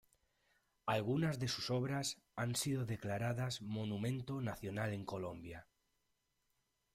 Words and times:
Algunas 0.87 1.37
de 1.37 1.47
sus 1.47 1.69
obras 1.69 2.17
han 2.35 2.55
sido 2.55 2.87
declaradas 2.87 3.61
Monumento 3.61 4.41
Nacional 4.41 4.93
en 4.93 5.05
Colombia. 5.05 5.67